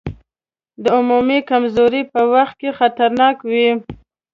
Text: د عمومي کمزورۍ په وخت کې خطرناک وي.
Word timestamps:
د 0.81 0.83
عمومي 0.97 1.39
کمزورۍ 1.49 2.03
په 2.13 2.21
وخت 2.33 2.55
کې 2.61 2.69
خطرناک 2.79 3.35
وي. 3.49 3.69